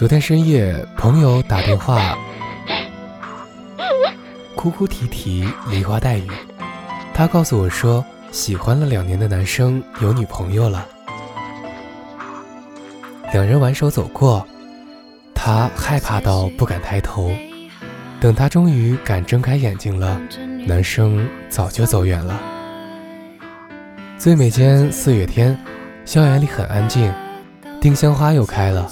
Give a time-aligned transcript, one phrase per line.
[0.00, 2.16] 昨天深夜，朋友打电话，
[4.54, 6.26] 哭哭啼啼，梨花带雨。
[7.12, 8.02] 他告诉我说，
[8.32, 10.86] 喜欢了两年的男生有女朋友了。
[13.34, 14.42] 两人挽手走过，
[15.34, 17.30] 他害怕到不敢抬头。
[18.22, 20.18] 等他终于敢睁开眼睛了，
[20.66, 22.40] 男生早就走远了。
[24.16, 25.54] 最美间四月天，
[26.06, 27.12] 校园里很安静，
[27.82, 28.90] 丁香花又开了。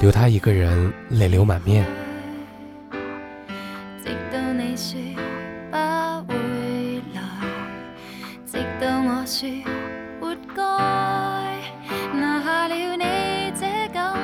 [0.00, 1.86] 留他一个人，泪流满面。
[4.02, 5.00] 直到你说
[5.70, 5.76] 不
[6.32, 6.34] 会
[7.14, 7.20] 来，
[8.44, 9.48] 直到我说
[10.20, 10.62] 活该，
[12.12, 14.14] 拿下了你这感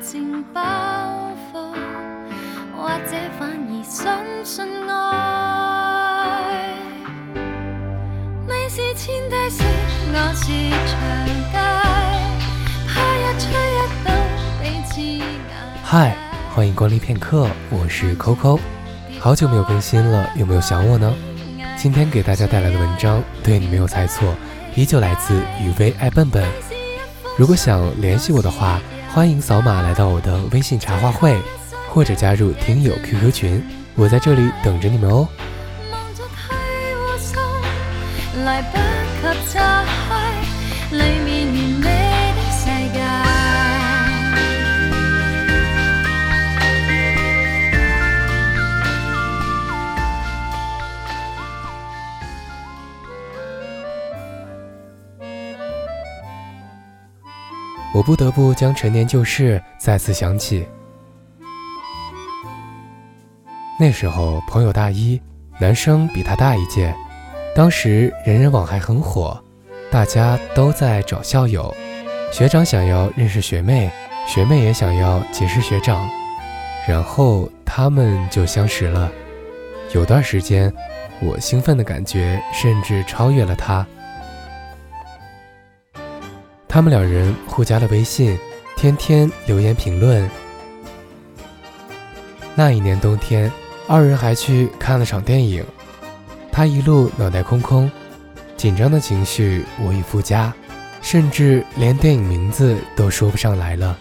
[0.00, 0.60] 情包
[1.50, 1.72] 袱，
[2.76, 6.74] 或者反而相信爱。
[8.46, 9.64] 你是千低雪，
[10.12, 10.44] 我是
[10.86, 10.98] 长
[15.92, 16.16] 嗨，
[16.54, 18.60] 欢迎光临片刻，我是 Coco，
[19.18, 21.12] 好久没有更新了，有没有想我呢？
[21.76, 24.32] 今天给大家带来的文章，对你没有猜错，
[24.76, 26.48] 依旧来自雨薇爱笨笨。
[27.36, 28.80] 如果想联系我的话，
[29.12, 31.36] 欢迎扫码来到我的微信茶话会，
[31.88, 33.60] 或者加入听友 QQ 群，
[33.96, 35.26] 我在这里等着你们哦。
[57.92, 60.66] 我不得不将陈年旧事再次想起。
[63.78, 65.20] 那时候朋友大一，
[65.58, 66.94] 男生比他大一届，
[67.54, 69.42] 当时人人网还很火，
[69.90, 71.74] 大家都在找校友，
[72.30, 73.90] 学长想要认识学妹，
[74.28, 76.08] 学妹也想要结识学长，
[76.86, 79.10] 然后他们就相识了。
[79.92, 80.72] 有段时间，
[81.20, 83.84] 我兴奋的感觉甚至超越了他。
[86.70, 88.38] 他们两人互加了微信，
[88.76, 90.30] 天天留言评论。
[92.54, 93.50] 那一年冬天，
[93.88, 95.64] 二人还去看了场电影。
[96.52, 97.90] 他一路脑袋空空，
[98.56, 100.54] 紧张的情绪我已附加，
[101.02, 103.98] 甚至连电影名字都说不上来了。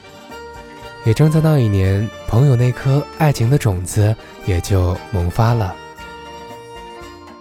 [1.06, 4.16] 也正在那一年，朋友那颗爱情的种子
[4.46, 5.74] 也就萌发了。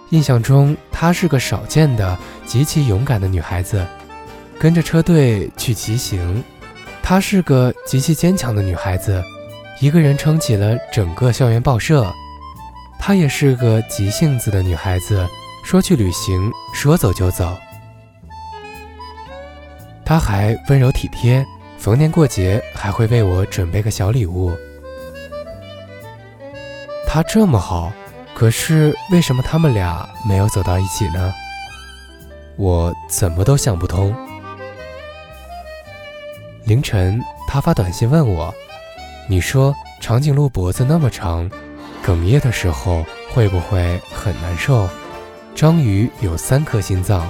[0.09, 3.85] 印象中，她是个少见的、极其勇敢的女孩子。
[4.59, 6.43] 跟着车队去骑行，
[7.01, 9.23] 她是个极其坚强的女孩子，
[9.79, 12.13] 一个人撑起了整个校园报社。
[12.99, 15.25] 她也是个急性子的女孩子，
[15.63, 17.57] 说去旅行，说走就走。
[20.03, 21.45] 她还温柔体贴，
[21.77, 24.51] 逢年过节还会为我准备个小礼物。
[27.07, 27.93] 她这么好，
[28.35, 31.33] 可是为什么他们俩没有走到一起呢？
[32.57, 34.13] 我怎么都想不通。
[36.69, 38.53] 凌晨，他发短信问我
[39.27, 41.49] ：“你说长颈鹿脖子那么长，
[42.05, 43.03] 哽咽的时候
[43.33, 44.87] 会不会很难受？
[45.55, 47.27] 章鱼有三颗心脏，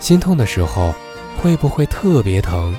[0.00, 0.94] 心痛的时候
[1.40, 2.76] 会不会特别疼？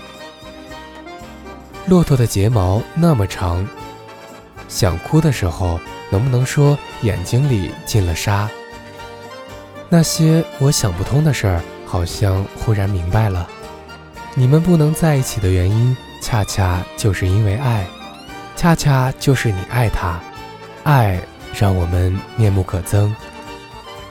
[1.88, 3.68] 骆驼的睫毛那么长，
[4.68, 5.80] 想哭的时候
[6.12, 8.48] 能不能说眼睛里进了沙？
[9.90, 13.50] 那些我想不通的事儿，好像忽然明白了。”
[14.38, 17.88] 你们不能在一起的原因，恰恰就是因为爱，
[18.58, 20.20] 恰恰就是你爱他，
[20.84, 21.22] 爱
[21.58, 23.10] 让我们面目可憎。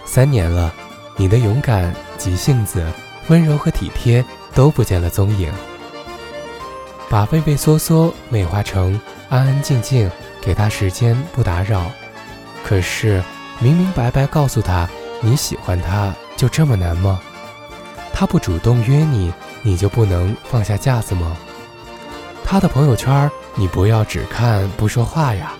[0.07, 0.73] 三年了，
[1.19, 2.83] 你的勇敢、急性子、
[3.29, 4.25] 温柔和体贴
[4.55, 5.53] 都不见了踪影，
[7.11, 8.99] 把畏畏缩缩美化成
[9.29, 11.85] 安安静静，给他时间不打扰。
[12.65, 13.23] 可是，
[13.59, 14.89] 明明白白告诉他
[15.21, 17.21] 你喜欢他，就这么难吗？
[18.15, 19.31] 他不主动约你。
[19.65, 21.37] 你就不能放下架子吗？
[22.45, 25.55] 他的朋友圈你不要只看不说话呀。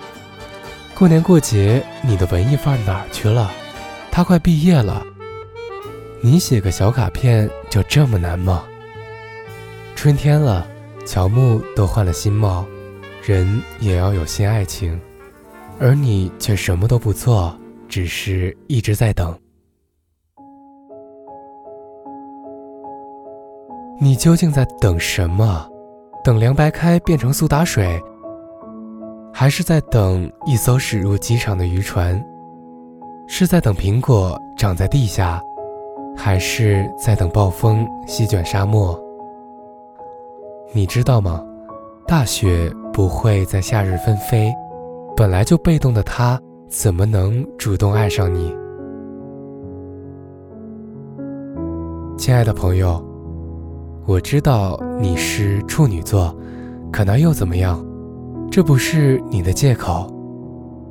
[0.95, 3.51] 过年过节你的文艺范哪儿去了？
[4.13, 5.05] 他快毕业了，
[6.21, 8.65] 你写个小卡片就这么难吗？
[9.97, 10.67] 春天了，
[11.07, 12.65] 乔木都换了新貌，
[13.25, 15.01] 人也要有新爱情，
[15.81, 17.59] 而你却什么都不做，
[17.89, 19.37] 只是一直在等。
[24.01, 25.67] 你究竟在等什么？
[26.25, 28.03] 等凉白开变成苏打水，
[29.33, 32.23] 还是在等一艘驶入机场的渔船？
[33.27, 35.41] 是在等苹果长在地下，
[36.17, 38.99] 还是在等暴风席卷沙漠？
[40.73, 41.45] 你知道吗？
[42.07, 44.53] 大雪不会在夏日纷飞。
[45.17, 48.55] 本来就被动的他，怎么能主动爱上你？
[52.19, 53.01] 亲爱的朋友，
[54.07, 56.37] 我知道你是处女座，
[56.93, 57.83] 可那又怎么样？
[58.51, 60.13] 这不是你的借口。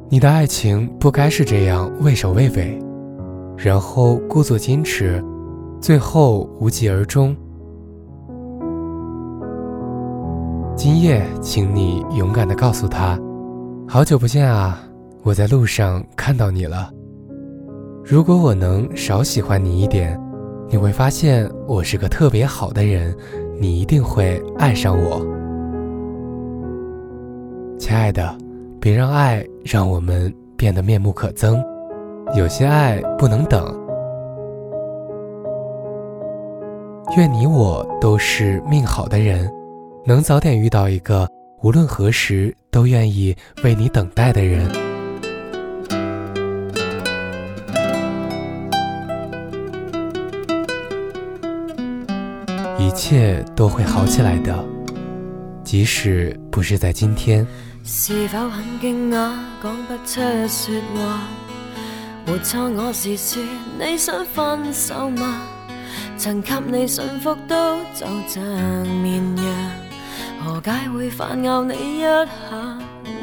[0.09, 2.79] 你的爱情不该是这样畏首畏尾，
[3.55, 5.23] 然后故作矜持，
[5.79, 7.35] 最后无疾而终。
[10.75, 13.19] 今夜，请你勇敢地告诉他。
[13.87, 14.81] 好久不见啊！
[15.21, 16.89] 我在路上看到你了。
[18.03, 20.19] 如果我能少喜欢你一点，
[20.73, 23.15] 你会发现我是个特别好的人，
[23.59, 25.23] 你一定会爱上我。
[27.77, 28.35] 亲爱的，
[28.81, 31.63] 别让爱让我们变得面目可憎。
[32.35, 33.71] 有些爱不能等。
[37.17, 39.47] 愿你我都是命好的人，
[40.07, 41.29] 能早点遇到一个。
[41.61, 44.67] 无论何时都愿意为你等待的人，
[52.83, 54.53] 一切都会好起来的，
[55.63, 57.47] 即使不是在今天。
[57.85, 59.31] 是否很惊讶，
[59.63, 60.19] 讲不出
[60.49, 61.21] 说话？
[62.25, 63.41] 没错，我是说
[63.79, 65.43] 你想分手吗？
[66.17, 68.43] 曾给你幸福都就像
[69.01, 69.45] 绵羊。
[70.43, 72.27] 何解会反咬你一下？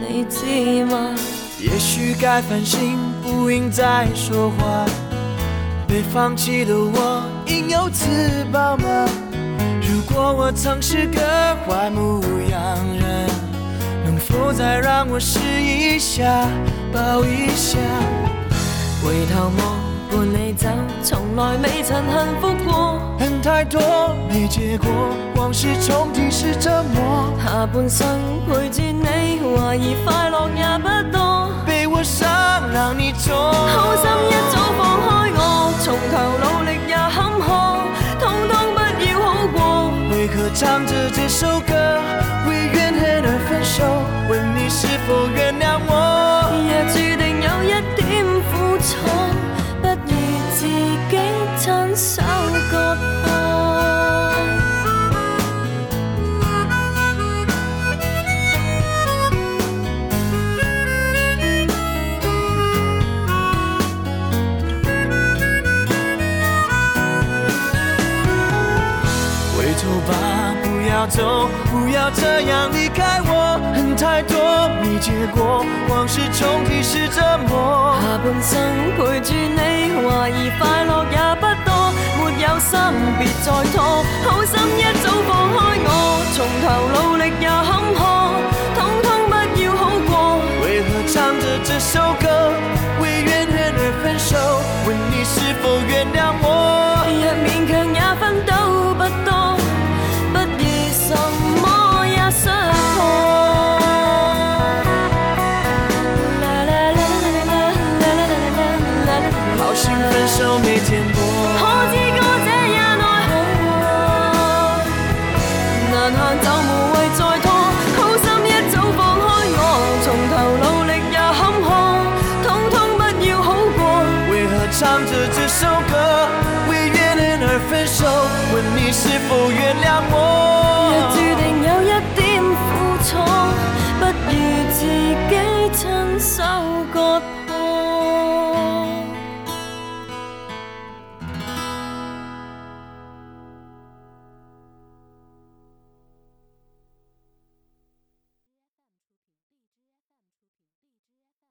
[0.00, 1.14] 你知吗？
[1.60, 4.86] 也许该反省，不应再说话。
[5.86, 8.08] 被放弃的我，应有自
[8.50, 9.06] 保吗？
[9.92, 11.20] 如果我曾是个
[11.66, 12.60] 坏牧羊
[12.96, 13.28] 人，
[14.04, 16.46] 能否再让我试一下，
[16.92, 17.76] 抱一下？
[19.02, 19.80] 回头望。
[20.12, 20.68] 伴你走，
[21.02, 23.00] 从来未曾幸福过。
[23.18, 23.80] 恨太多，
[24.28, 24.88] 没结果，
[25.34, 27.32] 往事重提是折磨。
[27.44, 28.06] 下半生
[28.46, 31.50] 陪住你，怀疑快乐也不多。
[31.66, 32.28] 被我伤，
[32.72, 33.39] 让你痛。
[41.40, 41.72] 首歌，
[42.46, 43.80] 为怨恨而分手？
[44.28, 46.52] 问你是否原谅我？
[46.68, 48.04] 也注定有一点
[48.44, 48.90] 苦楚。
[49.80, 50.12] 不如
[50.52, 50.68] 自
[51.08, 51.16] 己
[51.56, 51.64] 亲
[51.96, 52.20] 手
[52.70, 53.29] 割破
[71.00, 73.58] 要走，不要这样离开我。
[73.72, 74.36] 恨太多，
[74.82, 77.96] 没结果，往事重提是折磨。
[78.02, 78.60] 下半生
[78.98, 79.96] 陪住你。
[80.04, 81.72] 怀疑快乐也不多，
[82.20, 82.76] 没有心
[83.18, 84.84] 别再拖，好心一，